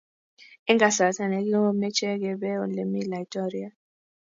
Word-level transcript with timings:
Eng 0.69 0.79
kasarta 0.81 1.23
ni 1.27 1.39
komeche 1.51 2.09
kebe 2.21 2.49
ole 2.63 2.83
mi 2.91 3.01
laitoriat 3.11 3.73